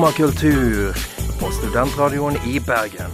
[0.00, 0.12] Oh.
[0.12, 0.92] Skumma kultur
[1.40, 3.10] på studentradioen i Bergen.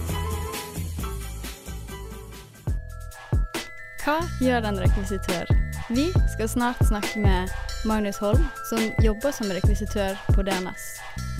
[4.05, 5.51] Hva gjør en rekvisitør?
[5.89, 7.51] Vi skal snart snakke med
[7.85, 10.87] Magnus Holm, som jobber som rekvisitør på DNS.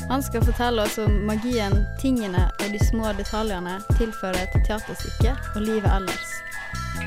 [0.10, 5.62] Han skal fortelle oss om magien, tingene og de små detaljene tilfører et teaterstykke og
[5.62, 6.38] livet ellers.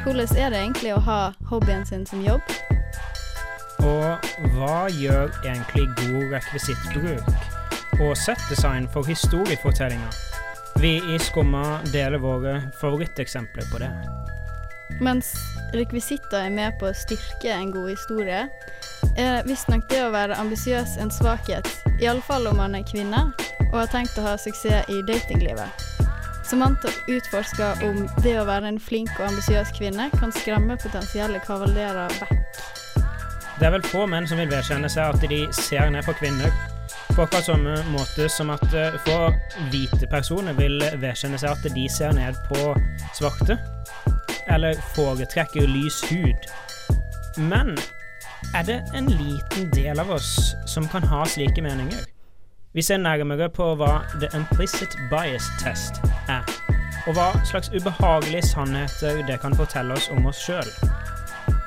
[0.02, 1.22] Hvordan er det egentlig å ha
[1.52, 2.58] hobbyen sin som jobb?
[3.84, 7.59] Og hva gjør egentlig god rekvisittbruk
[8.00, 10.14] og settdesign for historiefortellinger?
[10.80, 13.90] Vi i Skumma deler våre favoritteksempler på det.
[15.00, 15.34] Mens
[15.74, 18.40] rekvisitter er med på å styrke en god historie,
[19.16, 21.68] er visstnok det å være ambisiøs en svakhet,
[22.00, 23.28] iallfall om man er kvinne
[23.70, 25.86] og har tenkt å ha suksess i datinglivet.
[26.50, 32.10] Samantha utforsker om det å være en flink og ambisiøs kvinne kan skremme potensielle kavalerer
[32.18, 32.64] vekk.
[33.60, 36.50] Det er vel få menn som vil vedkjenne seg at de ser ned på kvinner.
[37.20, 39.34] På akkurat samme måte som at eh, få
[39.68, 42.70] hvite personer vil vedkjenne seg at de ser ned på
[43.12, 43.58] svarte.
[44.48, 46.48] Eller foretrekker lys hud.
[47.36, 47.74] Men
[48.56, 52.08] er det en liten del av oss som kan ha slike meninger?
[52.72, 56.48] Vi ser nærmere på hva the implicit bias test er,
[57.04, 60.72] og hva slags ubehagelige sannheter det kan fortelle oss om oss sjøl.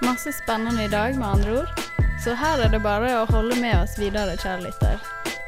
[0.01, 1.92] Masse spennende i dag, med andre ord.
[2.23, 5.01] Så her er det bare å holde med oss videre, kjære lytter.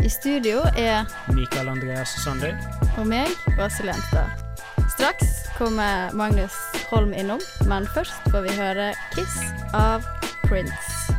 [0.03, 2.51] I studio er Mikael Andreas Sandøy.
[2.97, 4.43] og meg, Åse Lenstad.
[4.91, 6.53] Straks kommer Magnus
[6.89, 10.03] Holm innom, men først får vi høre 'Kiss' av
[10.43, 11.15] Prince.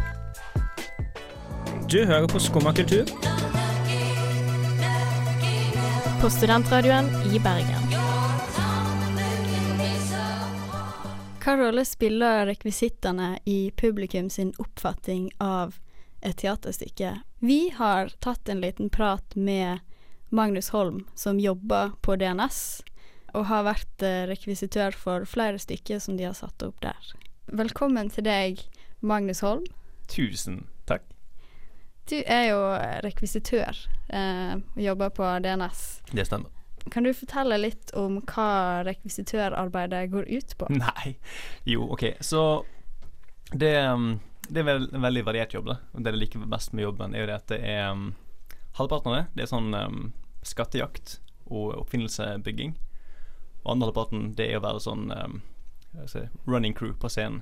[1.88, 3.04] Du hører på Skumma kultur.
[6.20, 7.85] På studentradioen i Bergen.
[11.46, 15.76] Hva rolle spiller rekvisittene i publikum sin oppfatning av
[16.20, 17.20] et teaterstykke?
[17.38, 19.78] Vi har tatt en liten prat med
[20.28, 22.58] Magnus Holm, som jobber på DNS,
[23.38, 27.14] og har vært eh, rekvisitør for flere stykker som de har satt opp der.
[27.46, 28.66] Velkommen til deg,
[28.98, 29.70] Magnus Holm.
[30.10, 31.06] Tusen takk.
[32.10, 32.60] Du er jo
[33.06, 35.86] rekvisitør eh, og jobber på DNS.
[36.10, 36.50] Det stemmer.
[36.90, 40.68] Kan du fortelle litt om hva rekvisitørarbeidet går ut på?
[40.84, 41.16] Nei.
[41.66, 42.04] Jo, OK.
[42.20, 42.64] Så
[43.52, 45.80] det, um, det er en veldig variert jobb, da.
[45.94, 48.08] Det jeg liker best med jobben, er jo det at det er um,
[48.76, 50.00] Halvparten av det, det er sånn um,
[50.44, 51.14] skattejakt
[51.46, 52.74] og oppfinnelsebygging.
[53.64, 55.38] Og andre halvparten, det er å være sånn um,
[56.10, 57.40] si, running crew på scenen.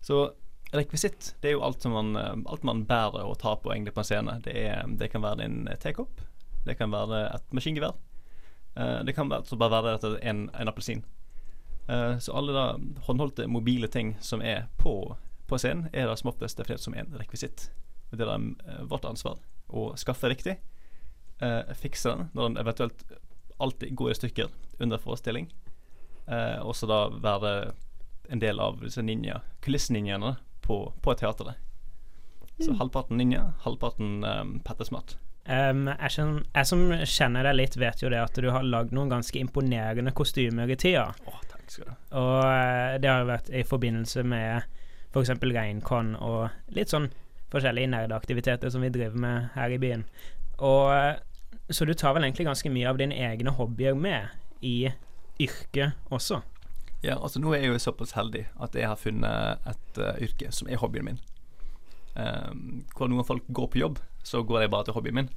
[0.00, 0.30] Så
[0.72, 4.00] rekvisitt, det er jo alt man, um, alt man bærer og tar på egentlig på
[4.00, 4.38] en scene.
[4.46, 6.24] Det, er, det kan være din tekopp.
[6.64, 7.98] Det kan være et maskingevær.
[8.80, 11.04] Eh, det kan altså bare være at det en, en appelsin.
[11.90, 12.64] Uh, så alle da
[13.06, 15.16] håndholdte mobile ting som er på,
[15.50, 17.70] på scenen, er da som oftest definert som en rekvisitt.
[18.10, 20.56] Det er da eh, vårt ansvar å skaffe riktig,
[21.78, 23.02] fikse den når den eventuelt
[23.62, 24.48] alltid går i stykker
[24.82, 25.46] under forestilling,
[26.60, 27.52] og så da være
[28.28, 30.34] en del av disse ninja, kulisseninjaene
[30.66, 31.56] på, på teateret.
[32.58, 34.52] Så halvparten ninja, halvparten um,
[34.84, 35.16] Smart.
[35.48, 38.92] Um, jeg, kjenner, jeg som kjenner deg litt, vet jo det at du har lagd
[38.94, 41.08] noen ganske imponerende kostymer i tida.
[41.26, 41.94] Oh, takk skal du.
[42.20, 44.68] Og uh, det har jo vært i forbindelse med
[45.10, 45.32] f.eks.
[45.42, 47.08] Reinkon og litt sånn
[47.50, 50.04] forskjellige nerdeaktiviteter som vi driver med her i byen.
[50.60, 51.16] Og uh,
[51.70, 54.28] Så du tar vel egentlig ganske mye av dine egne hobbyer med
[54.66, 54.90] i
[55.40, 56.42] yrket også?
[57.00, 60.52] Ja, altså nå er jeg jo såpass heldig at jeg har funnet et uh, yrke
[60.52, 61.20] som er hobbyen min.
[62.14, 65.30] Um, hvor noen folk går på jobb, så går jeg bare til hobbyen min,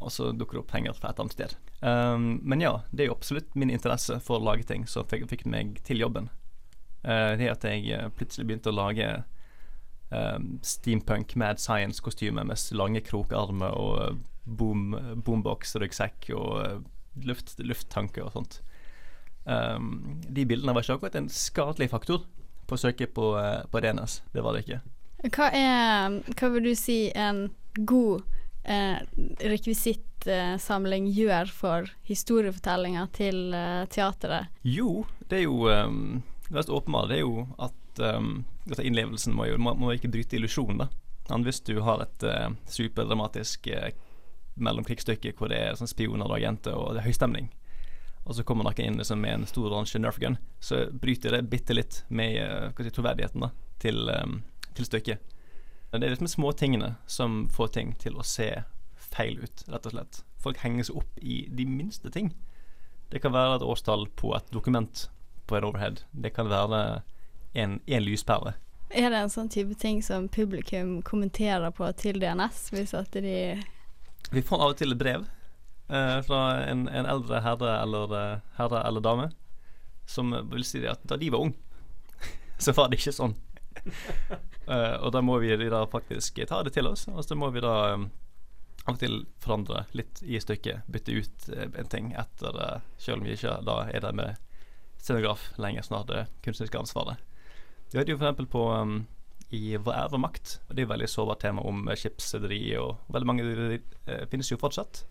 [0.00, 1.56] og så dukker det opp penger fra et annet sted.
[1.80, 5.26] Um, men ja, det er jo absolutt min interesse for å lage ting som fikk,
[5.32, 6.30] fikk meg til jobben.
[7.04, 9.10] Uh, det at jeg uh, plutselig begynte å lage
[10.08, 16.88] um, steampunk mad science-kostymer med lange krokarmer og uh, boom, boombox-ryggsekk og
[17.28, 18.60] luft, lufttanker og sånt.
[19.44, 22.24] Um, de bildene var ikke akkurat en skadelig faktor
[22.68, 23.32] på å søke på,
[23.72, 24.20] på DNS.
[24.32, 24.80] Det var det ikke.
[25.28, 28.22] Hva er Hva vil du si en god
[28.64, 29.00] eh,
[29.44, 34.50] rekvisittsamling eh, gjør for historiefortellinga til eh, teateret?
[34.62, 38.32] Jo, det er jo um, mest åpenbare det er jo at um,
[38.66, 40.88] altså innlevelsen må jo må, må ikke bryte illusjonen.
[41.30, 43.90] Men hvis du har et uh, superdramatisk uh,
[44.60, 47.52] mellomkrigsstykke hvor det er sånn spioner og agenter og det er høystemning,
[48.24, 51.46] og så kommer noen inn liksom, med en stor oransje Nerf gun, så bryter det
[51.52, 54.40] bitte litt med uh, si, troverdigheten da, til, um,
[54.74, 55.36] til stykket.
[55.90, 58.48] Det er liksom de små tingene som får ting til å se
[59.10, 60.20] feil ut, rett og slett.
[60.40, 62.30] Folk henger seg opp i de minste ting.
[63.10, 65.08] Det kan være et årstall på et dokument
[65.50, 66.04] på en overhead.
[66.12, 67.02] Det kan være
[67.58, 68.54] en, en lyspære.
[68.90, 73.58] Er det en sånn type ting som publikum kommenterer på til DNS, hvis at de
[74.30, 75.26] Vi får av og til et brev
[75.90, 76.40] eh, fra
[76.70, 79.30] en, en eldre herre eller, eh, herre eller dame
[80.10, 81.54] som vil si at da de var ung,
[82.58, 83.36] så var det ikke sånn.
[84.70, 87.62] Eh, og da må vi da faktisk ta det til oss, og så må vi
[87.64, 88.04] da um,
[88.84, 90.84] av og til forandre litt i stykket.
[90.86, 94.38] Bytte ut uh, en ting etter uh, Selv om vi ikke da er der med
[95.00, 97.18] scenograf lenger, snart det kunstneriske ansvaret.
[97.90, 99.00] Vi hadde jo eksempel på um,
[99.50, 102.62] i Hva er og makt, og det er jo veldig sårbart tema om uh, skipsrederi,
[102.78, 105.02] og veldig mange uh, finnes jo fortsatt.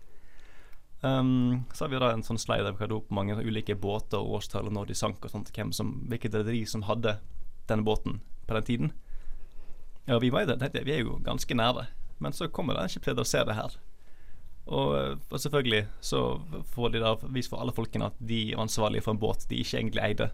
[1.02, 4.20] Um, så har vi da en sånn slide der vi kan opp mange ulike båter
[4.20, 7.16] og årstall og når de sank og sånt, hvem som, hvilket rederi som hadde
[7.70, 8.18] denne båten
[8.50, 8.92] på den tiden.
[10.10, 11.86] Ja, vi, var, jo det, vi er jo ganske nære,
[12.18, 13.78] men så kommer det en skipsleder og ser det her.
[14.70, 16.40] Og, og, selvfølgelig så
[16.74, 19.58] får de da vist for alle folkene at de er ansvarlige for en båt de
[19.62, 20.30] ikke egentlig eide.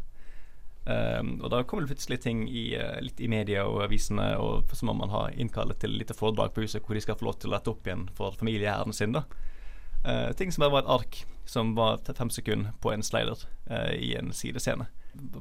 [0.87, 4.71] Um, og da kommer det plutselig ting i, uh, litt i media og avisene, og
[4.71, 7.41] så må man ha innkallet til litt foredrag på huset hvor de skal få lov
[7.41, 9.17] til å lette opp igjen for familieæren sin.
[9.17, 9.25] da
[10.07, 13.93] uh, Ting som bare var et ark som var fem sekunder på en slider uh,
[13.99, 14.87] i en sidescene.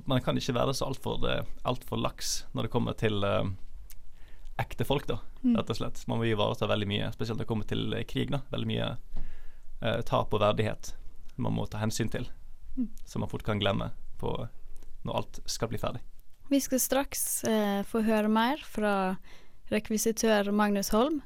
[0.08, 1.24] Man kan ikke være så altfor
[1.66, 3.24] alt for laks når det kommer til
[4.60, 5.58] ekte folk, da, Mm.
[5.58, 6.08] rett og slett.
[6.08, 8.32] Man må ivareta veldig mye, spesielt når det kommer til krig.
[8.32, 8.98] da Veldig mye
[9.84, 10.94] uh, tap og verdighet
[11.38, 12.28] man må ta hensyn til,
[12.78, 12.90] Mm.
[13.06, 14.48] som man fort kan glemme på
[15.06, 16.02] når alt skal bli ferdig.
[16.50, 19.18] Vi skal straks uh, få høre mer fra
[19.72, 21.22] rekvisitør Magnus Holm.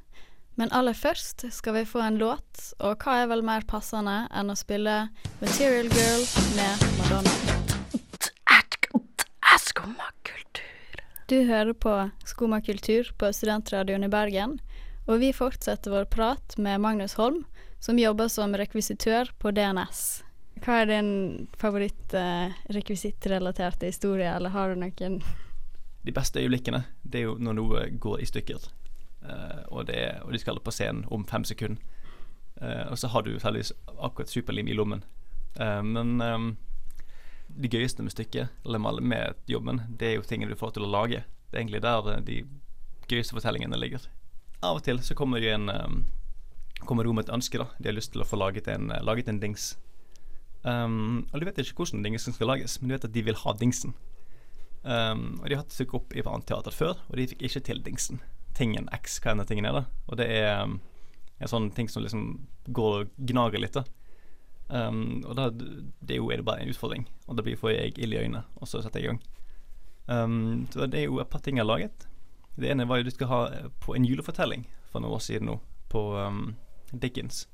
[0.58, 4.50] Men aller først skal vi få en låt, og hva er vel mer passende enn
[4.52, 5.10] å spille
[5.40, 6.26] Material Girl
[6.56, 7.59] med Madonna?
[11.30, 14.60] Du hører på Skumma kultur på Studentradioen i Bergen,
[15.06, 17.46] og vi fortsetter vår prat med Magnus Holm,
[17.78, 20.26] som jobber som rekvisitør på DNS.
[20.66, 25.22] Hva er din favoritt-rekvisittrelaterte historie, eller har du noen
[26.02, 28.58] De beste øyeblikkene Det er jo når noe går i stykker,
[29.22, 31.78] uh, og, det, og de skal på scenen om fem sekunder.
[32.58, 35.06] Uh, og så har du heldigvis akkurat superlim i lommen.
[35.62, 36.58] Uh, men eh,
[37.60, 40.88] det gøyeste med stykket, eller med, med jobben, det er jo tingene du får til
[40.88, 41.26] å lage.
[41.50, 42.38] Det er egentlig der eh, de
[43.10, 44.06] gøyeste fortellingene ligger.
[44.64, 46.00] Av og til så kommer det en um,
[46.90, 47.68] med et ønske, da.
[47.80, 49.74] De har lyst til å få laget en, eh, laget en dings.
[50.64, 53.40] Um, og de vet ikke hvordan dingsen skal lages, men de vet at de vil
[53.44, 53.94] ha dingsen.
[54.84, 57.44] Um, og de har hatt stykke opp i et annet teater før, og de fikk
[57.48, 58.22] ikke til dingsen.
[58.56, 59.86] Tingen X, hva enn den tingen er, da.
[60.08, 60.80] Og det er um,
[61.40, 62.26] en sånn ting som liksom
[62.76, 63.84] går og gnager litt, da.
[64.70, 67.98] Um, og da, det er jo er det bare en utfordring, og da får jeg
[67.98, 69.22] ild i øynene, og så setter jeg i gang.
[70.06, 72.08] Um, så det er jo et par ting jeg har laget.
[72.60, 75.50] Det ene var jo du skal ha eh, på en julefortelling for noen år siden
[75.50, 76.56] nå, på um,
[76.92, 77.48] Dickens.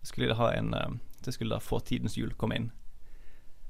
[0.00, 0.74] Så skulle de ha en
[1.22, 2.70] Det skulle da få tidens jul komme inn.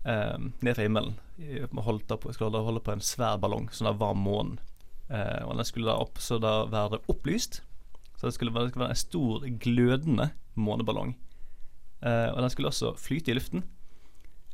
[0.05, 1.19] Um, ned fra himmelen.
[1.37, 4.57] Jeg holdt da på, skulle da holde på en svær ballong som det var månen.
[5.11, 7.61] Uh, og den skulle da opp, så da være opplyst.
[8.17, 11.17] Så det skulle, det skulle være en stor, glødende måneballong.
[12.03, 13.63] Uh, og den skulle også flyte i luften.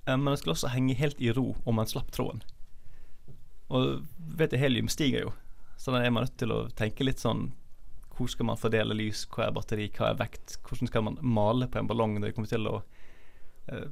[0.04, 2.42] Uh, men den skulle også henge helt i ro om man slapp tråden.
[3.72, 4.04] Og
[4.36, 5.32] vet du, helium stiger jo,
[5.80, 7.50] så da er man nødt til å tenke litt sånn
[8.16, 10.56] Hvor skal man fordele lys, hva er batteri, hva er vekt?
[10.66, 13.84] Hvordan skal man male på en ballong når det kommer til å uh,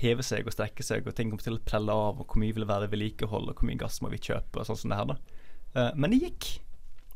[0.00, 2.56] heve seg og strekke seg, og ting kommer til å prelle av, og hvor mye
[2.56, 5.12] vil være vedlikehold, og hvor mye gass må vi kjøpe, og sånn som det her,
[5.12, 5.86] da.
[5.96, 6.48] Men det gikk.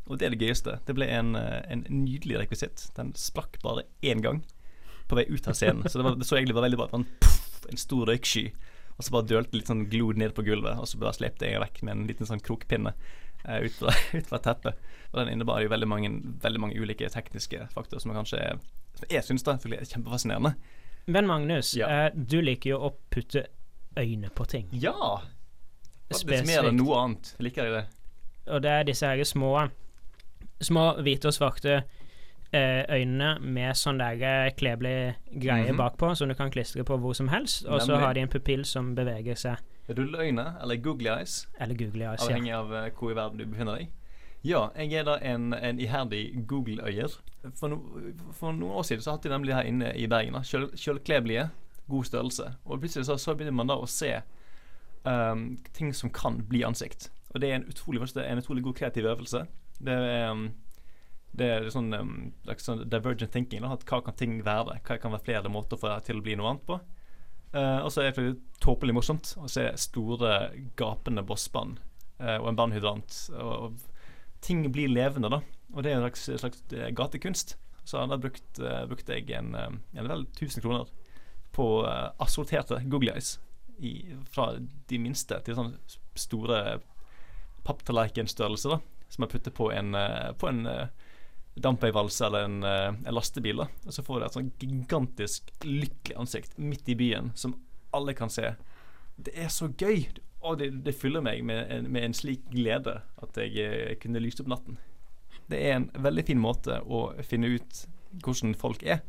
[0.07, 0.79] Og det er det gøyeste.
[0.89, 2.87] Det ble en, en nydelig rekvisitt.
[2.97, 4.41] Den sprakk bare én gang
[5.11, 5.87] på vei ut av scenen.
[5.89, 6.89] Så det, var, det så egentlig bare veldig bra.
[7.71, 8.49] En, stor røyksky.
[8.97, 11.63] Og så bare dølte litt sånn glod ned på gulvet, og så bare slepte jeg
[11.63, 14.91] vekk med en liten sånn krokpinne uh, ut, fra, ut fra teppet.
[15.11, 16.13] Og den innebar jo veldig mange,
[16.43, 18.43] veldig mange ulike tekniske faktorer som kanskje
[19.01, 20.55] som jeg syns da er kjempefascinerende.
[21.11, 23.47] Men Magnus, eh, du liker jo å putte
[23.99, 24.69] øyne på ting.
[24.73, 25.23] Ja!
[26.11, 26.47] Spesifikt.
[26.51, 27.35] mer enn noe annet.
[27.39, 27.85] Liker jeg det.
[28.51, 29.71] Og det er disse her små
[30.61, 31.79] Små hvite og svarte
[32.53, 35.77] øynene med sånn der eh, klebelig greie -hmm.
[35.77, 38.65] bakpå som du kan klistre på hvor som helst, og så har de en pupill
[38.65, 39.57] som beveger seg.
[39.89, 42.27] Rulleøyne, eller googly eyes, Eller googly eyes, ja.
[42.27, 43.89] avhengig av eh, hvor i verden du befinner deg.
[44.45, 47.21] Ja, jeg er da en, en iherdig Google-øyer.
[47.55, 47.77] For, no,
[48.33, 51.51] for noen år siden så hadde de nemlig her inne i Bergen da, kjøl,
[51.91, 52.55] god størrelse.
[52.65, 54.23] Og plutselig så, så begynner man da å se
[55.05, 57.11] um, ting som kan bli ansikt.
[57.35, 59.45] Og det er en utrolig, en utrolig god kreativ øvelse.
[59.81, 60.51] Det er, um,
[61.37, 62.15] det er sånn, um,
[62.59, 63.63] sånn divergent thinking.
[63.63, 64.81] Da, at hva kan ting være?
[64.87, 66.81] Hva kan være flere måter for det til å bli noe annet på?
[67.51, 71.81] Uh, og så er det tåpelig morsomt å se store, gapende bossband
[72.23, 73.17] uh, og en bandhydrant.
[73.39, 75.43] Og, og ting blir levende, da.
[75.75, 77.57] Og det er en slags, slags eh, gatekunst.
[77.87, 80.91] Så da brukte uh, brukte jeg en, um, en vel 1000 kroner
[81.51, 81.67] på
[82.23, 83.41] assorterte Google Eyes.
[83.83, 85.81] I, fra de minste til sånne
[86.15, 86.79] store
[87.67, 88.79] papptallerkenstørrelse.
[89.11, 89.97] Som jeg putter på en,
[90.39, 90.61] på en
[91.63, 93.63] dampveivalse eller en, uh, en lastebil.
[93.63, 97.57] Og så får du et sånn gigantisk lykkelig ansikt midt i byen som
[97.97, 98.55] alle kan se.
[99.21, 100.07] Det er så gøy!
[100.41, 104.23] Og det, det fyller meg med en, med en slik glede at jeg eh, kunne
[104.25, 104.79] lyst opp natten.
[105.53, 107.83] Det er en veldig fin måte å finne ut
[108.25, 109.03] hvordan folk er.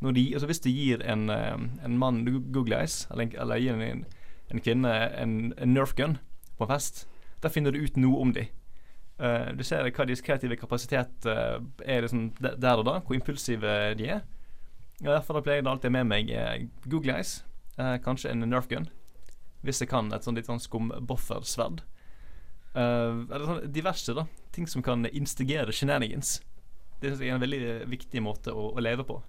[0.00, 4.64] De, altså hvis du gir en, eh, en mann Google Eyes, eller, eller gir en
[4.64, 6.16] kvinne en, en Nerf gun
[6.56, 7.04] på en fest,
[7.42, 8.48] da finner du ut noe om dem.
[9.18, 13.72] Uh, du ser hva deres kreative kapasitet uh, er liksom der og da, hvor impulsive
[13.98, 14.20] de er.
[15.02, 16.54] Ja, derfor da pleier jeg alltid med meg uh,
[16.86, 17.40] Google Eyes,
[18.02, 18.88] kanskje en Nerf gun,
[19.62, 21.84] hvis jeg kan et sånn litt sånn skumboffersverd.
[22.74, 26.40] eller sånn diverse da, ting som kan instigere shenanigans.
[26.98, 27.60] Det synes jeg er en veldig
[27.90, 29.20] viktig måte å, å leve på.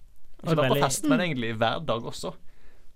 [0.41, 2.33] Ikke bare på fest, men egentlig hverdag også.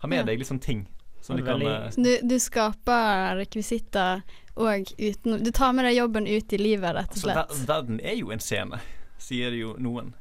[0.01, 0.25] Ha med Ja.
[0.31, 0.87] deg litt sånne ting.
[1.23, 4.23] Som de kan, eh, Du, du skaper rekvisitter
[4.59, 7.69] og uten Du tar med deg jobben ut i livet, rett og Altså, ver slett.
[7.69, 8.79] verden er jo en scene,
[9.17, 10.11] sier jo noen.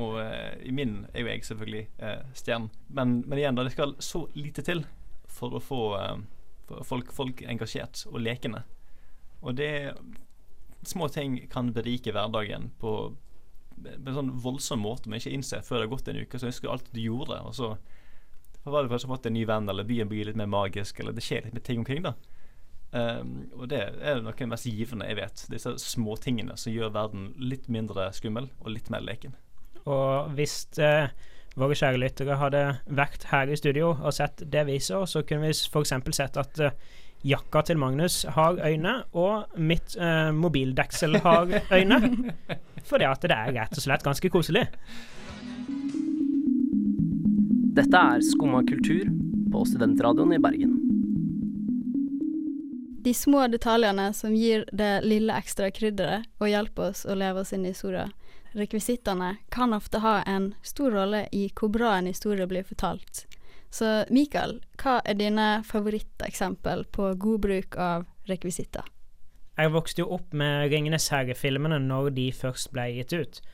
[0.00, 2.70] Og eh, i min er jo jeg selvfølgelig uh, stjernen.
[2.88, 4.84] Men, men igjen, da, det skal så lite til
[5.36, 6.16] for å få eh,
[6.88, 8.64] folk, folk engasjert og lekende.
[9.42, 9.92] Og det
[10.86, 12.92] Små ting kan berike hverdagen på
[13.76, 16.38] på en sånn voldsom måte man ikke innser før det har gått en uke.
[16.38, 17.72] Så jeg husker alt du gjorde, og så
[18.72, 21.24] var det kanskje fått en ny venn, eller byen blir litt mer magisk, eller det
[21.24, 22.16] skjer litt med ting omkring, da.
[22.96, 25.46] Um, og det er noe av det mest givende jeg vet.
[25.52, 29.34] Disse småtingene som gjør verden litt mindre skummel og litt mer leken.
[29.86, 31.10] Og hvis eh,
[31.58, 35.50] våre kjære lyttere hadde vært her i studio og sett det vi så, så kunne
[35.50, 35.94] vi f.eks.
[36.18, 36.78] sett at eh,
[37.26, 42.00] jakka til Magnus har øyne, og mitt eh, mobildeksel har øyne.
[42.90, 44.66] Fordi at det er rett og slett ganske koselig.
[47.76, 49.04] Dette er Skumma kultur
[49.52, 50.76] på Studentradioen i Bergen.
[53.04, 57.52] De små detaljene som gir det lille ekstra krydderet og hjelper oss å leve oss
[57.52, 58.14] inn i historien.
[58.56, 63.26] Rekvisittene kan ofte ha en stor rolle i hvor bra en historie blir fortalt.
[63.68, 68.88] Så Mikael, hva er dine favoritteksempel på god bruk av rekvisitter?
[69.60, 73.44] Jeg vokste jo opp med Ringenes herre-filmene når de først ble gitt ut.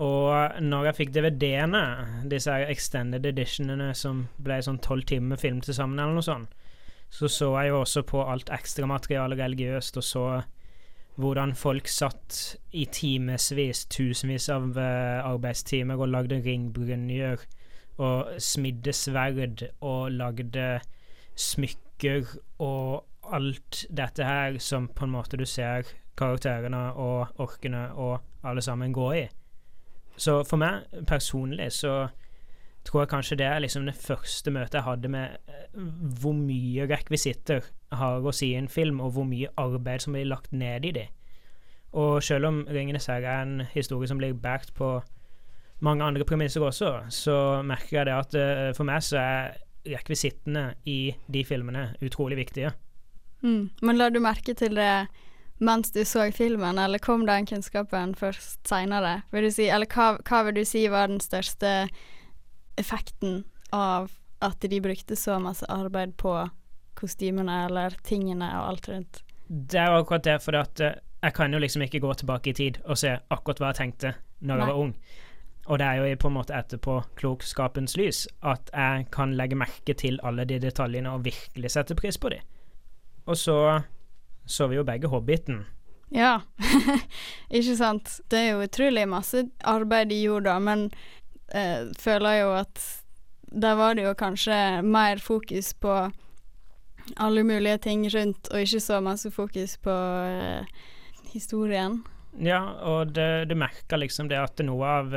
[0.00, 1.82] Og når jeg fikk DVD-ene,
[2.32, 6.54] disse extended editionene som ble sånn tolv timer film til sammen, eller noe sånt,
[7.10, 10.24] så så jeg jo også på alt ekstramateriale religiøst, og så
[11.20, 12.38] hvordan folk satt
[12.72, 17.42] i timevis, tusenvis av eh, arbeidstimer og lagde ringbrynjer
[18.00, 20.68] og smidde sverd og lagde
[21.36, 22.24] smykker
[22.64, 23.04] og
[23.36, 25.84] alt dette her som på en måte du ser
[26.16, 29.26] karakterene og orkene og alle sammen gå i.
[30.20, 31.94] Så for meg personlig så
[32.84, 35.78] tror jeg kanskje det er liksom det første møtet jeg hadde med eh,
[36.20, 37.64] hvor mye rekvisitter
[37.96, 40.92] har å si i en film, og hvor mye arbeid som blir lagt ned i
[40.96, 41.06] de.
[41.92, 45.00] Og selv om 'Ringenes herre' er en historie som blir båret på
[45.80, 49.58] mange andre premisser også, så merker jeg det at eh, for meg så er
[49.90, 52.72] rekvisittene i de filmene utrolig viktige.
[53.42, 53.70] Mm.
[53.82, 55.08] Men la du merke til det
[55.60, 59.20] mens du så filmen, eller kom den kunnskapen først seinere?
[59.52, 61.88] Si, eller hva, hva vil du si var den største
[62.80, 63.44] effekten
[63.76, 64.08] av
[64.40, 66.32] at de brukte så masse arbeid på
[66.96, 69.22] kostymene eller tingene og alt rundt?
[69.48, 72.80] Det er akkurat det, for eh, jeg kan jo liksom ikke gå tilbake i tid
[72.86, 74.62] og se akkurat hva jeg tenkte når Nei.
[74.62, 74.94] jeg var ung.
[75.70, 79.94] Og det er jo på en måte etterpå klokskapens lys at jeg kan legge merke
[79.94, 82.40] til alle de detaljene og virkelig sette pris på de.
[83.28, 83.58] Og så
[84.46, 85.64] så vi jo begge Hobbiten.
[86.10, 86.40] Ja,
[87.56, 88.16] ikke sant.
[88.30, 90.88] Det er jo utrolig masse arbeid de gjorde da, men
[91.54, 92.82] eh, føler jo at
[93.50, 95.94] der var det jo kanskje mer fokus på
[97.16, 99.94] alle mulige ting rundt, og ikke så masse fokus på
[100.26, 100.66] eh,
[101.32, 102.00] historien.
[102.38, 105.16] Ja, og det, du merka liksom det at noe av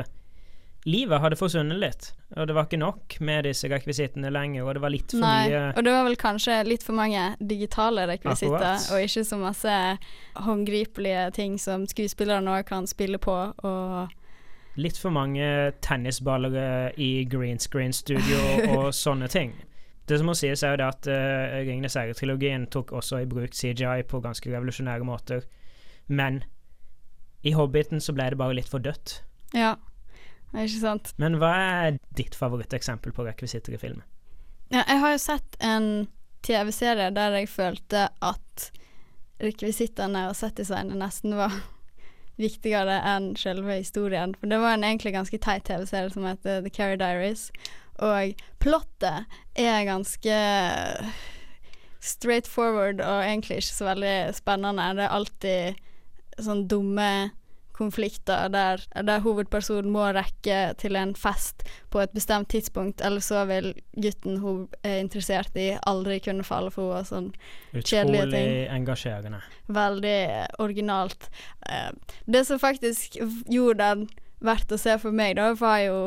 [0.84, 2.10] livet hadde forsvunnet litt.
[2.36, 5.48] Og det var ikke nok med disse rekvisittene lenger, og det var litt for Nei,
[5.48, 8.90] mye og det var vel kanskje litt for mange digitale rekvisitter, Akkurat.
[8.92, 9.76] og ikke så masse
[10.44, 14.20] håndgripelige ting som skuespillere nå kan spille på, og
[14.74, 15.46] Litt for mange
[15.86, 18.40] tennisballer i green screen studio
[18.74, 19.52] og sånne ting.
[20.08, 23.54] Det som må sies, er jo det at uh, Ringenes herre-trilogien tok også i bruk
[23.54, 25.46] CGI på ganske revolusjonære måter.
[26.10, 26.42] Men
[27.46, 29.20] i Hobbiten så ble det bare litt for dødt.
[29.54, 29.76] Ja,
[30.62, 31.12] ikke sant.
[31.18, 34.02] Men hva er ditt favoritteksempel på rekvisitter i film?
[34.70, 35.88] Ja, jeg har jo sett en
[36.44, 38.70] TV-serie der jeg følte at
[39.42, 41.54] rekvisittene og settdesignet nesten var
[42.44, 44.34] viktigere enn selve historien.
[44.38, 47.48] For det var en egentlig ganske teit TV-serie som heter The Carrie Diaries.
[48.02, 50.38] Og plottet er ganske
[52.04, 54.90] straight forward og egentlig ikke så veldig spennende.
[54.98, 57.10] Det er alltid sånn dumme
[57.74, 63.44] konflikter der, der hovedpersonen må rekke til en fest på et bestemt tidspunkt, eller så
[63.50, 67.08] vil gutten hun er interessert i, aldri kunne falle for henne.
[67.08, 67.32] Sånn
[67.74, 68.46] kjedelige ting.
[68.46, 69.40] Utrolig engasjerende.
[69.74, 70.20] Veldig
[70.62, 71.28] originalt.
[71.66, 71.90] Eh,
[72.30, 73.18] det som faktisk
[73.50, 74.06] gjorde den
[74.44, 75.98] verdt å se for meg, da, var jo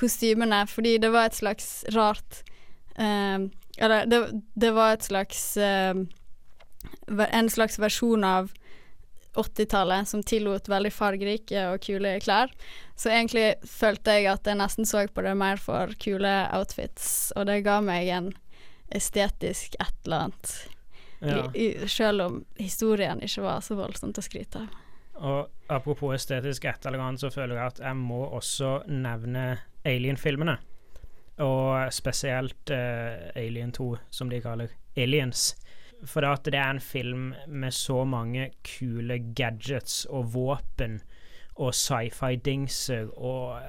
[0.00, 2.42] kostymene, fordi det var et slags rart
[2.98, 3.44] eh,
[3.78, 4.20] Eller det,
[4.54, 5.94] det var et slags eh,
[7.28, 8.52] En slags versjon av
[9.34, 12.52] 80-tallet som tillot veldig fargerike og kule klær.
[12.96, 17.48] Så egentlig følte jeg at jeg nesten så på det mer for kule outfits, og
[17.50, 18.30] det ga meg en
[18.94, 20.54] estetisk et eller annet.
[21.24, 21.88] Ja.
[21.88, 24.80] Selv om historien ikke var så voldsomt å skryte av.
[25.14, 29.44] Og apropos estetisk et eller annet, så føler jeg at jeg må også nevne
[29.86, 30.56] Alien-filmene.
[31.44, 35.52] Og spesielt uh, Alien 2, som de kaller Aliens.
[36.04, 41.00] For at det er en film med så mange kule gadgets og våpen
[41.54, 43.62] og sci-fi-dingser, og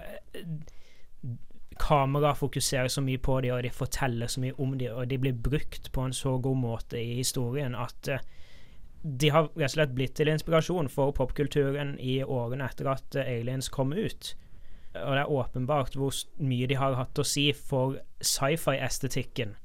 [1.79, 5.19] kamera fokuserer så mye på dem, og de forteller så mye om dem, og de
[5.21, 8.23] blir brukt på en så god måte i historien at uh,
[9.05, 13.27] de har rett og slett blitt til inspirasjon for popkulturen i årene etter at uh,
[13.27, 14.33] Aliens kom ut.
[14.95, 19.57] Og det er åpenbart hvor mye de har hatt å si for sci-fi-estetikken.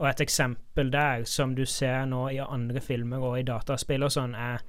[0.00, 4.14] Og et eksempel der, som du ser nå i andre filmer og i dataspill og
[4.14, 4.62] sånn, er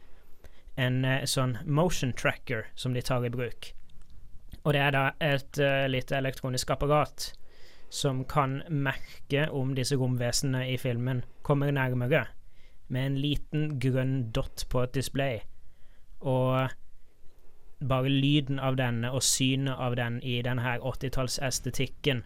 [0.80, 3.72] en uh, sånn motion tracker som de tar i bruk.
[4.66, 7.32] Og det er da et uh, lite elektronisk apparat
[7.92, 12.26] som kan merke om disse romvesenene i filmen kommer nærmere,
[12.88, 15.40] med en liten grønn dott på et display.
[16.20, 16.72] Og
[17.88, 22.24] bare lyden av denne og synet av den i denne 80-tallsestetikken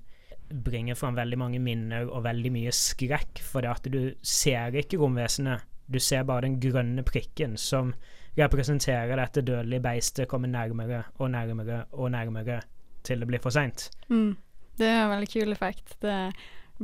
[0.50, 5.00] bringer fram veldig mange minner og veldig mye skrekk, for det at du ser ikke
[5.02, 7.94] romvesenet, du ser bare den grønne prikken som
[8.36, 12.60] representerer dette dødelige beistet kommer nærmere og nærmere og nærmere
[13.06, 13.90] til det blir for seint.
[14.10, 14.36] Mm.
[14.76, 15.96] Det er en veldig kul effekt.
[16.04, 16.18] Det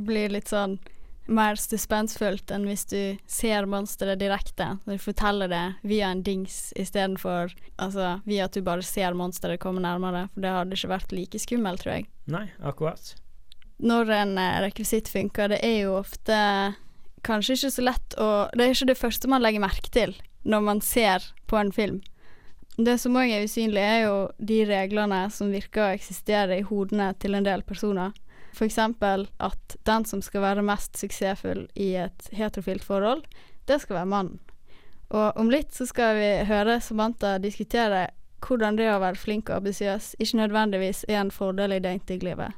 [0.00, 0.78] blir litt sånn
[1.30, 4.78] mer suspensfullt enn hvis du ser monsteret direkte.
[4.86, 9.62] Når du forteller det via en dings istedenfor altså, via at du bare ser monsteret
[9.62, 10.28] komme nærmere.
[10.32, 12.08] For det hadde ikke vært like skummelt, tror jeg.
[12.32, 13.14] Nei, akkurat.
[13.82, 16.38] Når en eh, rekvisitt funker, det er jo ofte
[17.26, 20.64] kanskje ikke så lett å Det er ikke det første man legger merke til når
[20.66, 22.00] man ser på en film.
[22.76, 27.12] Det som òg er usynlig, er jo de reglene som virker å eksistere i hodene
[27.22, 28.14] til en del personer.
[28.62, 33.22] Eksempel at den som skal være mest suksessfull i et heterofilt forhold,
[33.66, 34.40] det skal være mannen.
[35.12, 38.08] Og om litt så skal vi høre Samantha diskutere
[38.42, 42.56] hvordan det å være flink og ambisiøs ikke nødvendigvis er en fordel i datinglivet.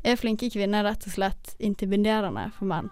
[0.00, 2.88] Er flinke kvinner rett og slett intimiderende for menn?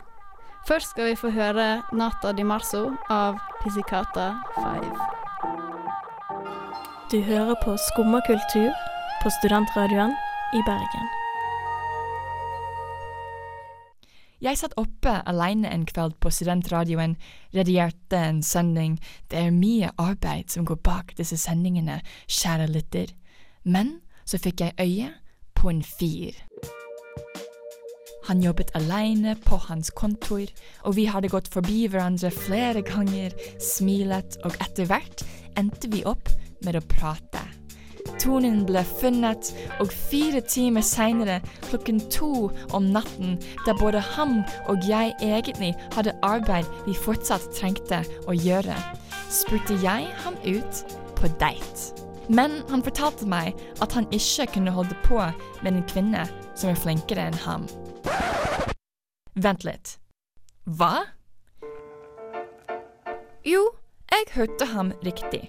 [0.69, 4.91] Først skal vi få høre Nata Di Marzo av Pizzicata 5.
[7.09, 8.69] Du hører på Skumma kultur
[9.23, 10.13] på studentradioen
[10.53, 11.09] i Bergen.
[14.45, 17.17] Jeg satt oppe alene en kveld på studentradioen,
[17.57, 19.01] redigerte en sending.
[19.33, 23.17] Det er mye arbeid som går bak disse sendingene, kjære lytter.
[23.65, 25.15] Men så fikk jeg øye
[25.57, 26.37] på en fyr.
[28.29, 30.45] Han jobbet alene på hans kontor,
[30.85, 35.25] og vi hadde gått forbi hverandre flere ganger, smilet, og etter hvert
[35.57, 36.29] endte vi opp
[36.67, 37.41] med å prate.
[38.21, 41.39] Tonen ble funnet, og fire timer seinere,
[41.71, 48.03] klokken to om natten, da både han og jeg egentlig hadde arbeid vi fortsatt trengte
[48.29, 48.77] å gjøre,
[49.33, 50.85] spurte jeg ham ut
[51.17, 52.05] på date.
[52.29, 55.21] Men han fortalte meg at han ikke kunne holde på
[55.63, 57.65] med en kvinne som er flinkere enn ham.
[59.39, 59.99] Vent litt.
[60.67, 61.07] Hva?
[63.47, 63.63] Jo,
[64.11, 65.49] jeg hørte ham riktig.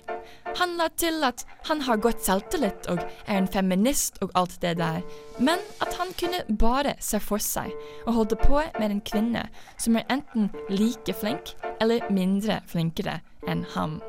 [0.57, 4.75] Han la til at han har godt selvtillit og er en feminist og alt det
[4.79, 5.01] der,
[5.39, 7.73] men at han kunne bare se for seg
[8.07, 9.45] å holde på med en kvinne
[9.77, 13.99] som er enten like flink eller mindre flinkere enn ham.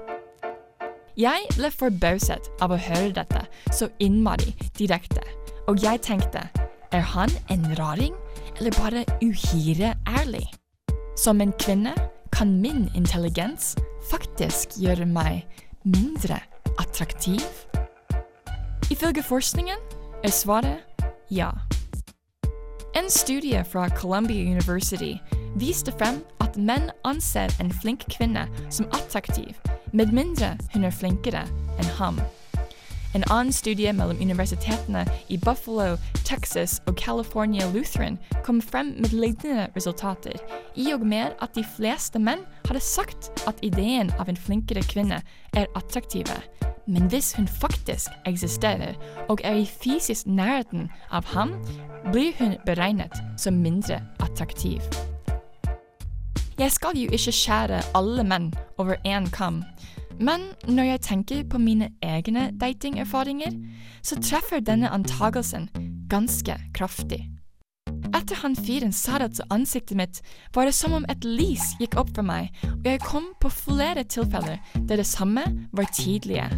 [1.20, 3.44] Jeg ble forbauset av å høre dette
[3.76, 5.22] så innmari direkte,
[5.68, 6.46] og jeg tenkte,
[6.90, 8.14] er han en raring,
[8.60, 10.46] eller bare uhyre ærlig.
[11.16, 11.94] Som en kvinne
[12.32, 13.76] kan min intelligens
[14.10, 15.46] faktisk gjøre meg
[15.84, 16.38] mindre
[16.78, 17.42] attraktiv?
[18.90, 19.78] Ifølge forskningen
[20.24, 20.78] er svaret
[21.30, 21.50] ja.
[22.96, 25.14] En studie fra Columbia University
[25.56, 29.54] viste frem at menn anser en flink kvinne som attraktiv,
[29.92, 31.46] med mindre hun er flinkere
[31.78, 32.20] enn ham.
[33.14, 39.66] En annen studie mellom universitetene i Buffalo, Texas og California Lutheran kom frem med lignende
[39.74, 40.38] resultater,
[40.78, 45.18] i og med at de fleste menn hadde sagt at ideen av en flinkere kvinne
[45.58, 46.38] er attraktive.
[46.86, 48.94] Men hvis hun faktisk eksisterer
[49.28, 51.56] og er i fysisk nærheten av ham,
[52.12, 54.78] blir hun beregnet som mindre attraktiv.
[56.60, 59.62] Jeg skal jo ikke skjære alle menn over én kam,
[60.20, 63.54] men når jeg tenker på mine egne datingerfaringer,
[64.04, 65.68] så treffer denne antagelsen
[66.12, 67.22] ganske kraftig.
[68.11, 70.20] Etter han fyren sa det til ansiktet mitt,
[70.54, 74.04] var det som om et lys gikk opp for meg, og jeg kom på flere
[74.04, 76.48] tilfeller der det samme var tidlige.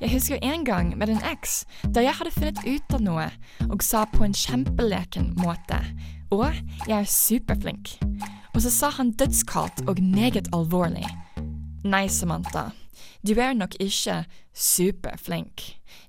[0.00, 3.26] Jeg husker en gang med en eks da jeg hadde funnet ut av noe
[3.68, 5.82] og sa på en kjempeleken måte
[6.30, 6.54] og
[6.86, 7.96] jeg er superflink.
[8.54, 11.06] Og så sa han dødskaldt og meget alvorlig
[11.84, 12.70] Nei, Samantha,
[13.26, 15.62] du er nok ikke superflink.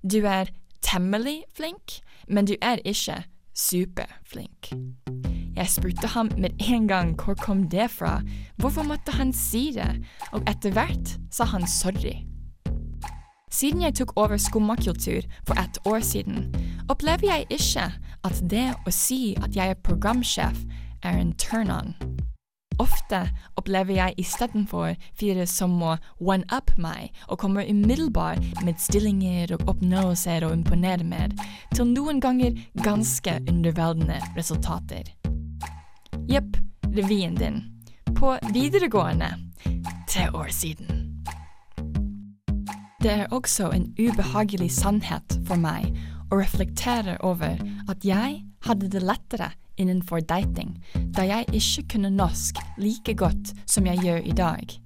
[0.04, 0.52] Du er
[0.84, 3.24] temmelig flink, men du er ikke
[3.56, 4.74] superflink.
[5.56, 8.22] Jeg spurte ham med en gang hvor kom det fra,
[8.58, 12.26] hvorfor måtte han si det, og etter hvert sa han sorry.
[13.52, 16.54] Siden jeg tok over skummakultur for et år siden,
[16.90, 17.88] opplever jeg ikke
[18.24, 20.66] at det å si at jeg er programsjef,
[21.04, 21.96] er en turn-on.
[22.80, 23.26] Ofte
[23.60, 30.46] opplever jeg istedenfor fire som må one-up meg og kommer umiddelbart med stillinger og oppnåelser
[30.48, 31.36] og imponere med,
[31.76, 32.56] til noen ganger
[32.86, 35.12] ganske underveldende resultater.
[36.32, 36.58] Jepp,
[36.96, 37.64] revyen din.
[38.16, 39.34] På videregående.
[40.08, 40.98] Tre år siden.
[43.02, 45.90] Det er også en ubehagelig sannhet for meg
[46.32, 47.58] å reflektere over
[47.90, 49.50] at jeg hadde det lettere
[49.82, 50.76] innenfor dating,
[51.16, 54.78] da jeg ikke kunne norsk like godt som jeg gjør i dag.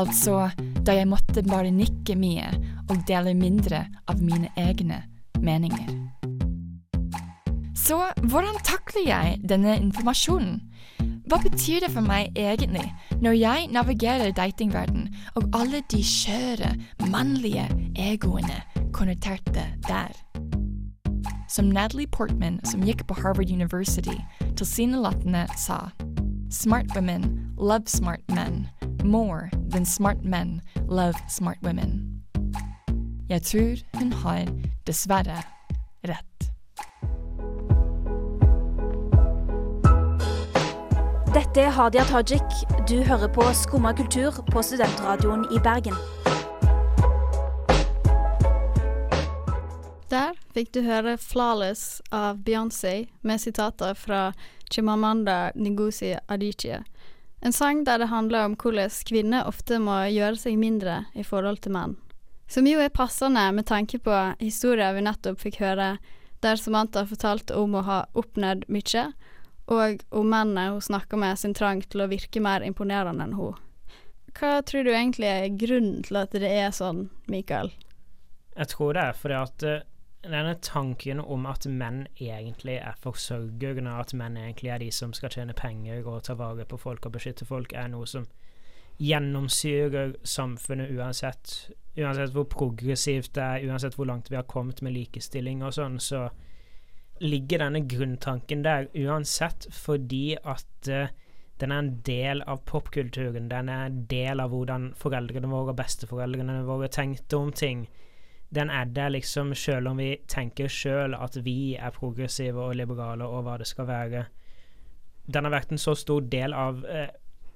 [0.00, 0.50] Altså
[0.86, 2.48] da jeg måtte bare nikke mye
[2.90, 5.02] og dele mindre av mine egne
[5.40, 5.90] meninger.
[7.76, 7.98] Så
[8.30, 10.60] hvordan takler jeg denne informasjonen?
[11.30, 12.86] Hva betyr det for meg egentlig
[13.22, 15.06] når jeg navigerer datingverden
[15.38, 16.72] og alle de skjøre,
[17.10, 18.62] mannlige egoene
[18.94, 20.29] konnoterte der?
[21.50, 24.14] Som Natalie Portman, som gikk på Harvard University,
[24.56, 25.90] tilsynelatende sa
[26.50, 28.68] Smart women love smart men
[29.04, 32.22] more than smart men love smart women.
[33.28, 34.46] Jeg tror hun har
[34.86, 35.42] dessverre
[36.06, 36.50] rett.
[41.34, 42.46] Dette er Hadia Tajik.
[42.88, 46.19] Du hører på Skumma kultur på studentradioen i Bergen.
[50.60, 54.32] Fikk du høre 'Flawless' av Beyoncé med sitater fra
[54.70, 56.82] Chimamanda Ngozi Adichie.
[57.40, 61.62] En sang der det handler om hvordan kvinner ofte må gjøre seg mindre i forhold
[61.64, 61.96] til menn.
[62.48, 65.96] Som jo er passende med tanke på historien vi nettopp fikk høre,
[66.44, 69.04] der Samantha fortalte om å ha oppnådd mye,
[69.66, 73.56] og om mennene hun snakker med sin trang til å virke mer imponerende enn hun.
[74.36, 77.72] Hva tror du egentlig er grunnen til at det er sånn, Mikael?
[78.56, 79.86] Jeg tror det er fordi at eh,
[80.22, 85.32] denne tanken om at menn egentlig er forsørgerne, at menn egentlig er de som skal
[85.32, 88.26] tjene penger og ta vare på folk og beskytte folk, er noe som
[89.00, 91.70] gjennomsyrer samfunnet uansett.
[91.96, 95.96] Uansett hvor progressivt det er, uansett hvor langt vi har kommet med likestilling og sånn,
[96.02, 96.26] så
[97.20, 101.08] ligger denne grunntanken der uansett fordi at uh,
[101.60, 103.48] den er en del av popkulturen.
[103.50, 107.84] Den er en del av hvordan foreldrene våre og besteforeldrene våre tenkte om ting.
[108.50, 113.26] Den er der liksom selv om vi tenker sjøl at vi er progressive og liberale
[113.26, 114.24] og hva det skal være.
[115.30, 117.12] Den har vært en så stor del av eh,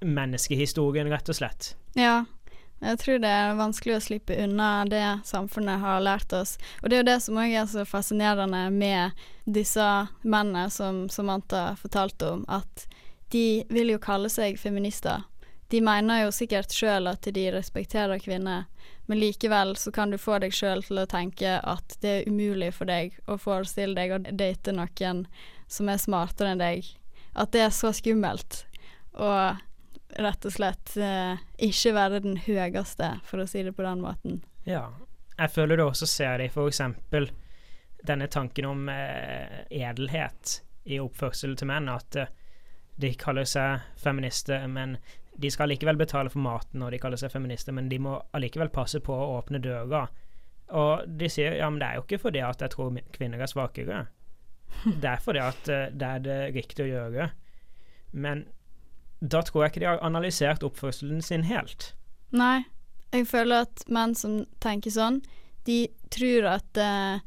[0.06, 1.72] menneskehistorien, rett og slett.
[1.98, 2.22] Ja,
[2.84, 6.56] jeg tror det er vanskelig å slippe unna det samfunnet har lært oss.
[6.82, 9.86] Og det er jo det som òg er så fascinerende med disse
[10.22, 12.86] mennene som Samantha fortalte om, at
[13.32, 15.24] de vil jo kalle seg feminister.
[15.72, 18.68] De mener jo sikkert sjøl at de respekterer kvinner,
[19.06, 22.70] men likevel så kan du få deg sjøl til å tenke at det er umulig
[22.76, 25.24] for deg å forestille deg å date noen
[25.68, 26.88] som er smartere enn deg.
[27.34, 28.62] At det er så skummelt.
[29.18, 29.60] Og
[30.14, 34.42] rett og slett eh, ikke være den høyeste, for å si det på den måten.
[34.68, 34.88] Ja.
[35.34, 37.26] Jeg føler du også ser det i eksempel
[38.06, 40.60] denne tanken om eh, edelhet.
[40.84, 42.30] i oppførsel til menn at eh,
[43.00, 44.98] de kaller seg feminister, men
[45.34, 48.70] de skal allikevel betale for maten når de kaller seg feminister, men de må allikevel
[48.74, 50.06] passe på å åpne døra.
[50.74, 53.50] Og de sier ja, men det er jo ikke fordi at jeg tror kvinner er
[53.50, 54.04] svakere.
[55.02, 57.28] Det er fordi at eh, det er det riktige å gjøre.
[58.10, 58.40] Men
[59.22, 61.92] da tror jeg ikke de har analysert oppførselen sin helt.
[62.34, 62.64] Nei,
[63.14, 65.20] jeg føler at menn som tenker sånn,
[65.68, 67.22] de tror at eh,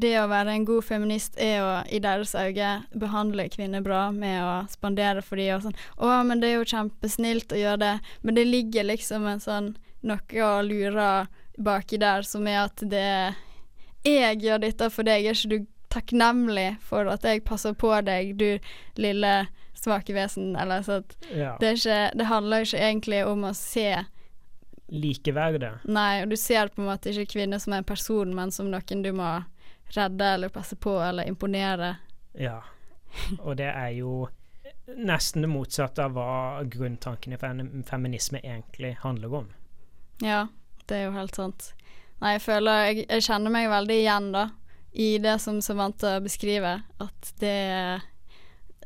[0.00, 4.38] det å være en god feminist er å, i deres øyne, behandle kvinner bra med
[4.44, 8.00] å spandere for dem og sånn 'Å, men det er jo kjempesnilt å gjøre det',
[8.22, 11.28] men det ligger liksom en sånn noe å lure
[11.58, 13.34] baki der som er at det
[14.04, 18.36] 'Jeg gjør dette for deg, er ikke du takknemlig for at jeg passer på deg,
[18.36, 18.58] du
[18.96, 21.56] lille svake vesen', eller så at Ja.
[21.58, 24.04] det, ikke, det handler ikke egentlig om å se
[24.88, 25.82] Likeverdet.
[25.84, 29.02] Nei, og du ser på en måte ikke kvinner som en person, men som noen
[29.02, 29.44] du må
[29.94, 31.96] redde eller passe på eller imponere.
[32.32, 32.62] Ja.
[33.38, 34.26] Og det er jo
[34.86, 37.38] nesten det motsatte av hva grunntanken i
[37.86, 39.48] feminisme egentlig handler om.
[40.22, 40.46] Ja,
[40.86, 41.72] det er jo helt sant.
[42.22, 44.46] Nei, jeg føler Jeg, jeg kjenner meg veldig igjen, da,
[44.96, 47.56] i det som Samantha beskriver, at det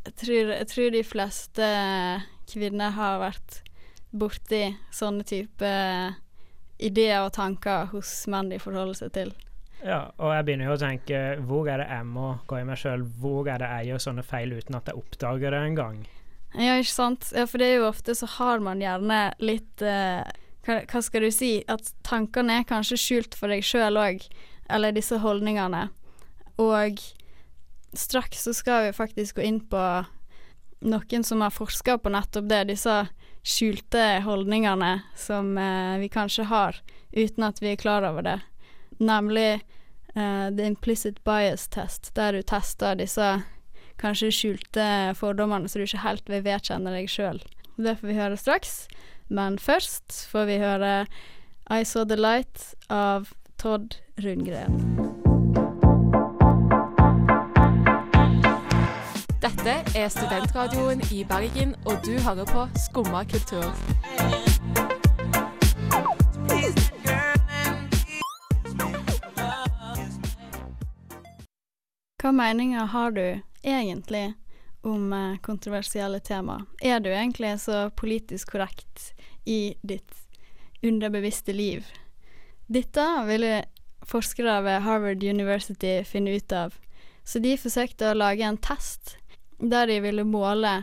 [0.00, 1.66] Jeg tror, jeg tror de fleste
[2.50, 3.60] kvinner har vært
[4.10, 5.70] borti sånne type
[6.80, 9.34] ideer og tanker hos menn de forholder seg til.
[9.80, 12.80] Ja, og jeg begynner jo å tenke hvor er det jeg må gå i meg
[12.80, 13.04] sjøl?
[13.20, 16.02] Hvor er det jeg gjør sånne feil uten at jeg oppdager det engang?
[16.52, 17.30] Ja, ikke sant.
[17.36, 20.26] Ja, for det er jo ofte så har man gjerne litt eh,
[20.66, 21.52] hva, hva skal du si?
[21.70, 24.24] At tankene er kanskje skjult for deg sjøl òg,
[24.70, 25.86] eller disse holdningene.
[26.60, 27.00] Og
[27.96, 29.84] straks så skal vi faktisk gå inn på
[30.90, 32.98] noen som har forska på nettopp det, disse
[33.46, 36.82] skjulte holdningene som eh, vi kanskje har
[37.16, 38.38] uten at vi er klar over det.
[39.00, 39.62] Nemlig
[40.14, 43.32] uh, the implicit bias test, der du tester disse
[44.00, 44.86] kanskje skjulte
[45.16, 47.40] fordommene så du ikke helt vil vedkjenne deg sjøl.
[47.80, 48.74] Det får vi høre straks,
[49.28, 50.94] men først får vi høre
[51.70, 54.80] I Saw The Light av Todd Rundgren.
[59.40, 63.70] Dette er studentradioen i Bergen, og du hører på Skumma kultur.
[72.32, 74.32] Meninger har du egentlig
[74.82, 76.66] om eh, kontroversielle tema?
[76.80, 79.12] Er du egentlig så politisk korrekt
[79.44, 80.14] i ditt
[80.82, 81.86] underbevisste liv?
[82.66, 83.64] Dette ville
[84.06, 86.74] forskere ved Harvard University finne ut av,
[87.24, 89.16] så de forsøkte å lage en test
[89.58, 90.82] der de ville måle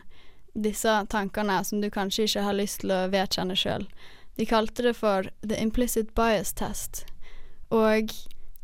[0.53, 3.87] disse tankene som du kanskje ikke har lyst til å vedkjenne sjøl.
[4.37, 7.05] De kalte det for The Implicit Bias Test.
[7.73, 8.13] Og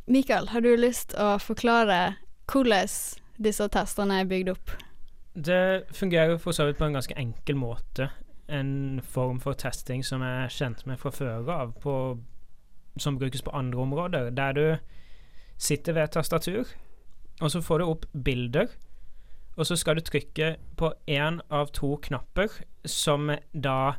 [0.05, 2.15] Mikael, har du lyst å forklare
[2.51, 2.89] hvordan
[3.43, 4.75] disse testene er bygd opp?
[5.33, 8.09] Det fungerer for så vidt på en ganske enkel måte.
[8.47, 11.95] En form for testing som jeg er kjent med fra før av, på,
[12.97, 14.29] som brukes på andre områder.
[14.29, 14.65] Der du
[15.57, 16.67] sitter ved et tastatur,
[17.41, 18.67] og så får du opp bilder.
[19.55, 23.95] Og så skal du trykke på én av to knapper som da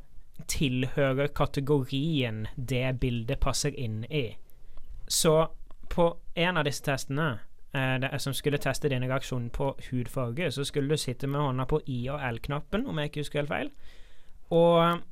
[0.50, 4.37] tilhører kategorien det bildet passer inn i.
[5.09, 5.48] Så
[5.90, 7.38] på en av disse testene
[7.75, 11.81] eh, som skulle teste din reaksjon på hudfarge, så skulle du sitte med hånda på
[11.87, 13.71] I- og L-knappen, om jeg ikke husker helt feil.
[14.51, 15.03] Og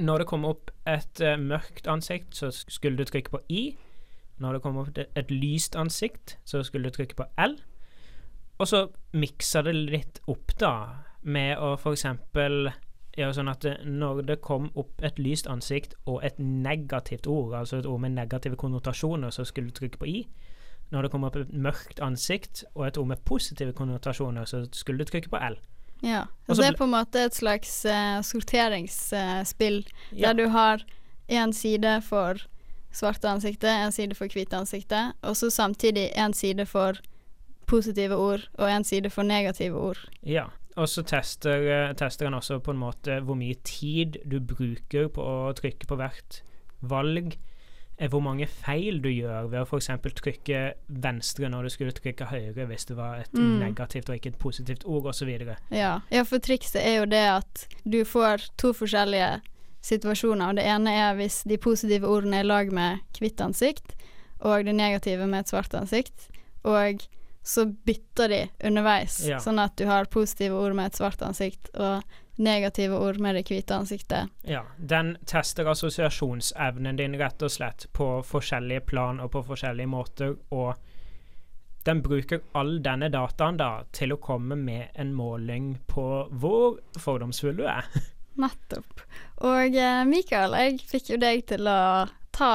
[0.00, 3.64] når det kom opp et eh, mørkt ansikt, så skulle du trykke på I.
[4.40, 7.58] Når det kom opp et, lyst ansikt, så skulle du trykke på L.
[8.60, 12.70] Og så miksa det litt opp, da, med å eksempel
[13.16, 17.80] gjøre sånn at når det kom opp et lyst ansikt og et negativt ord, altså
[17.80, 20.18] et ord med negative konnotasjoner, så skulle du trykke på I.
[20.90, 25.04] Når det kommer opp et mørkt ansikt og et ord med positive konnotasjoner, så skulle
[25.04, 25.58] du trykke på L.
[26.02, 26.24] Ja.
[26.48, 30.82] Så det er på en måte et slags uh, sorteringsspill, uh, der du har
[31.30, 32.40] én side for
[32.92, 36.98] svarte ansiktet, en side for hvite ansiktet, og så samtidig en side for
[37.70, 40.00] positive ord og en side for negative ord.
[40.26, 44.40] Ja, og så tester, eh, tester han også på en måte hvor mye tid du
[44.40, 46.42] bruker på å trykke på hvert
[46.80, 47.36] valg.
[48.08, 49.88] Hvor mange feil du gjør ved å f.eks.
[50.16, 53.58] trykke venstre når du skulle trykke høyre hvis det var et Mm.
[53.60, 55.28] negativt og ikke et positivt ord, osv.
[55.70, 56.00] Ja.
[56.10, 59.40] ja, for trikset er jo det at du får to forskjellige
[59.82, 60.48] situasjoner.
[60.48, 63.94] Og det ene er hvis de positive ordene er i lag med hvitt ansikt,
[64.40, 66.28] og det negative med et svart ansikt.
[66.64, 67.00] Og
[67.44, 69.38] så bytter de underveis, Ja.
[69.38, 72.02] sånn at du har positive ord med et svart ansikt og
[72.40, 74.30] negative ord med det hvite ansiktet.
[74.48, 80.34] Ja, den tester assosiasjonsevnen din rett og slett på forskjellige plan og på forskjellige måter,
[80.50, 80.74] og
[81.84, 87.60] den bruker all denne dataen da til å komme med en måling på hvor fordomsfull
[87.60, 87.86] du er.
[88.40, 89.04] Nettopp.
[89.44, 92.54] Og eh, Mikael, jeg fikk jo deg til å ta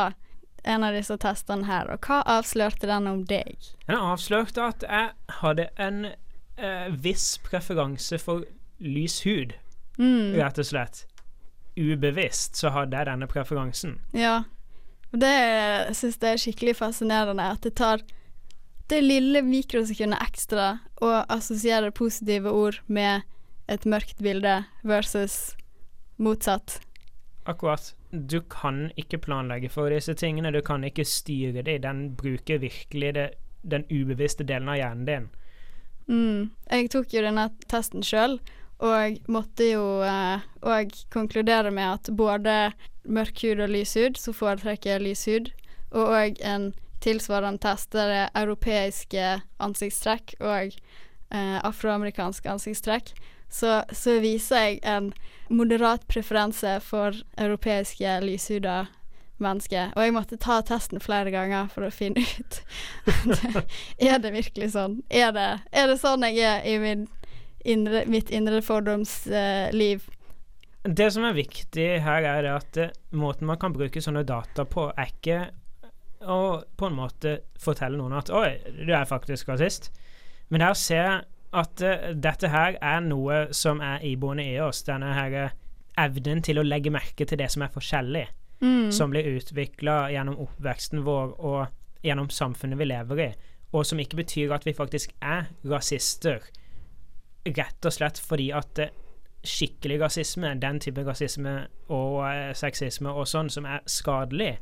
[0.66, 3.54] en av disse testene her, og hva avslørte den om deg?
[3.86, 8.48] Den avslørte at jeg hadde en eh, viss preferanse for
[8.82, 9.54] lys hud,
[9.98, 10.36] Mm.
[10.36, 11.06] rett og slett.
[11.76, 14.00] Ubevisst så hadde jeg denne preferansen.
[14.16, 14.44] Ja.
[15.16, 15.36] Det
[15.96, 18.04] syns jeg er skikkelig fascinerende, at det tar
[18.92, 23.24] det lille mikrosekundet ekstra å assosiere positive ord med
[23.72, 25.56] et mørkt bilde versus
[26.22, 26.80] motsatt.
[27.46, 27.94] Akkurat.
[28.12, 31.82] Du kan ikke planlegge for disse tingene, du kan ikke styre dem.
[31.84, 33.26] Den bruker virkelig det,
[33.62, 35.26] den ubevisste delen av hjernen din.
[36.08, 36.52] Mm.
[36.70, 38.38] Jeg tok jo denne testen sjøl,
[38.84, 42.56] og måtte jo eh, og konkludere med at både
[43.04, 45.52] mørk hud og lys hud, så foretrekker jeg lys hud,
[45.96, 46.74] og òg en
[47.06, 49.30] tilsvarende test der det er europeiske
[49.62, 53.14] ansiktstrekk og eh, afroamerikanske ansiktstrekk,
[53.50, 55.14] så, så viser jeg en
[55.48, 58.86] moderat preferanse for europeiske lyshuda
[59.38, 59.92] mennesker.
[59.96, 62.60] Og jeg måtte ta testen flere ganger for å finne ut
[64.10, 65.02] Er det virkelig sånn?
[65.10, 67.06] Er det, er det sånn jeg er i min
[67.66, 70.06] indre, mitt indre fordomsliv?
[70.86, 74.92] Det som er viktig her, er at eh, måten man kan bruke sånne data på,
[74.94, 75.40] er ikke
[76.26, 76.40] å
[76.78, 79.92] på en måte fortelle noen at 'oi, du er faktisk rasist',
[80.50, 81.02] men det er å se
[81.56, 84.84] at uh, dette her er noe som er iboende i oss.
[84.84, 85.54] Denne her eh,
[85.98, 88.28] evnen til å legge merke til det som er forskjellig,
[88.62, 88.92] Mm.
[88.92, 91.68] som blir utvikla gjennom oppveksten vår og
[92.06, 93.28] gjennom samfunnet vi lever i,
[93.76, 96.40] og som ikke betyr at vi faktisk er rasister,
[97.46, 98.94] rett og slett fordi at eh,
[99.46, 101.56] skikkelig rasisme, den type rasisme
[101.94, 104.56] og eh, sexisme og sånn som er skadelig,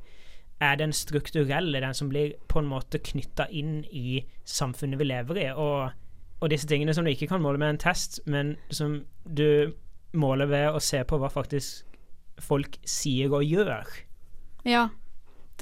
[0.63, 5.39] er den strukturelle, den som blir på en måte knytta inn i samfunnet vi lever
[5.41, 5.95] i, og,
[6.39, 9.73] og disse tingene som du ikke kan måle med en test, men som du
[10.13, 11.87] måler ved å se på hva faktisk
[12.41, 13.87] folk sier og gjør.
[14.67, 14.87] Ja,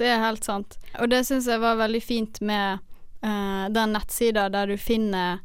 [0.00, 0.76] det er helt sant.
[1.00, 2.82] Og det syns jeg var veldig fint med
[3.24, 5.42] uh, den nettsida der du finner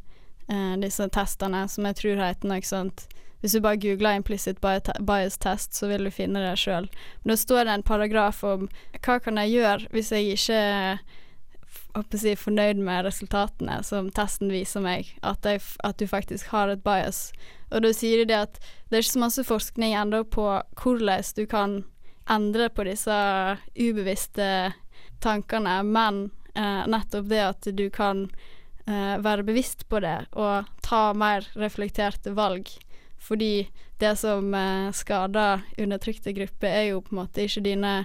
[0.49, 3.07] eh, disse testene, som jeg tror heter noe sånt
[3.41, 6.87] Hvis du bare googler 'implicit bias test', så vil du finne det sjøl.
[7.21, 10.99] Men da står det en paragraf om hva kan jeg gjøre hvis jeg ikke er
[11.97, 16.69] håper jeg fornøyd med resultatene som testen viser meg, at, jeg, at du faktisk har
[16.69, 17.31] et bias.
[17.71, 20.45] Og da sier de at det er ikke så masse forskning ennå på
[20.81, 21.79] hvordan du kan
[22.29, 23.17] endre på disse
[23.75, 24.73] ubevisste
[25.23, 28.27] tankene, men eh, nettopp det at du kan
[28.87, 32.71] eh, være bevisst på det og ta mer reflekterte valg.
[33.17, 33.67] Fordi
[33.99, 37.95] det som eh, skader undertrykte grupper, er jo på en måte ikke dine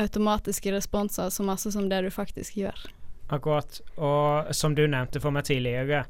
[0.00, 2.84] automatiske responser så masse som det du faktisk gjør.
[3.32, 3.80] Akkurat.
[3.96, 6.04] Og som du nevnte for meg tidligere,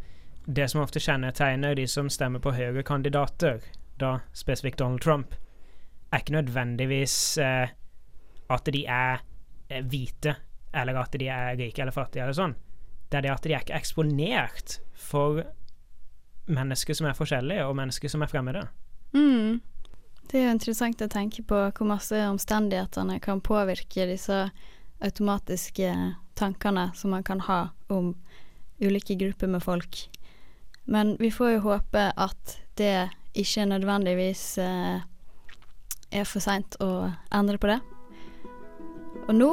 [0.44, 3.62] det som ofte kjennetegner de som stemmer på Høyre-kandidater,
[3.98, 5.36] da spesifikt Donald Trump,
[6.12, 7.70] er ikke nødvendigvis eh,
[8.52, 9.22] at de er
[9.68, 10.34] eh, hvite,
[10.74, 12.56] eller at de er rike eller fattige, eller sånn.
[13.12, 15.42] Det er det at de er ikke eksponert for
[16.48, 18.64] mennesker som er forskjellige, og mennesker som er fremmede.
[19.12, 19.60] Mm.
[20.30, 24.46] Det er jo interessant å tenke på hvor masse omstendighetene kan påvirke disse
[25.04, 25.92] automatiske
[26.40, 27.60] tankene som man kan ha
[27.92, 28.14] om
[28.80, 30.06] ulike grupper med folk.
[30.84, 35.04] Men vi får jo håpe at det ikke nødvendigvis eh,
[36.12, 37.78] er for seint å endre på det.
[39.28, 39.50] Og nå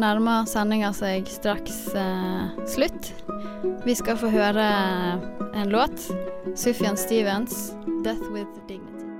[0.00, 3.12] nærmer sendinga seg straks eh, slutt.
[3.84, 4.66] Vi skal få høre
[5.52, 6.08] en låt.
[6.56, 7.72] Sufjan Stevens,
[8.04, 9.10] 'Death with Dignity'.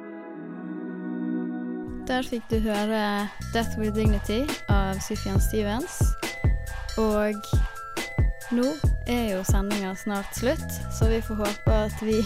[2.09, 6.01] Der fikk du høre 'Death with Dignity' av Sufjan Stevens.
[6.99, 7.37] Og
[8.53, 8.69] nå
[9.07, 12.21] er jo sendinga snart slutt, så vi får håpe at vi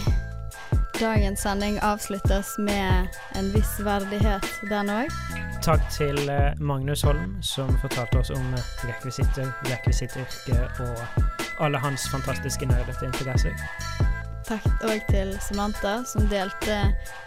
[0.99, 5.46] dagens sending avsluttes med en viss verdighet, den òg.
[5.67, 11.23] Takk til eh, Magnus Holm, som fortalte oss om eh, rekvisitter, rekvisittyrket og
[11.59, 13.51] alle hans fantastiske nerdete interesser.
[14.47, 16.77] Takk òg til Samantha, som delte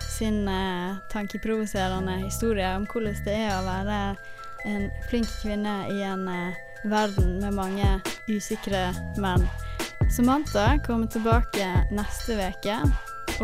[0.09, 3.99] sin eh, tankeprovoserende historie om hvordan det er å være
[4.71, 6.25] en flink kvinne i en
[6.89, 7.91] verden med mange
[8.31, 8.87] usikre
[9.21, 9.45] menn.
[10.09, 12.81] Samantha kommer tilbake neste uke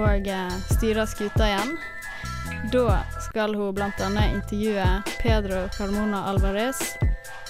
[0.01, 0.33] og
[0.73, 1.77] styrer skuta igjen.
[2.73, 3.91] Da skal hun bl.a.
[4.35, 6.97] intervjue Pedro Carmona Alvarez,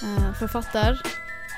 [0.02, 1.00] eh, forfatter,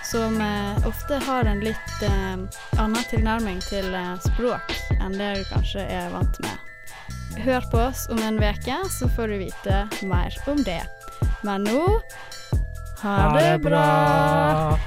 [0.04, 2.36] som eh, ofte har en litt eh,
[2.78, 3.90] annen tilnærming til
[4.22, 7.40] språk enn det du kanskje er vant med.
[7.42, 10.82] Hør på oss om en uke, så får du vite mer om det.
[11.42, 11.82] Men nå
[13.02, 14.78] ha, det bra!